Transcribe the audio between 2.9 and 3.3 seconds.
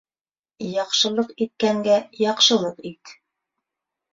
ит